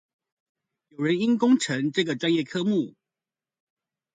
[0.87, 2.95] 有人因工程這個專業科目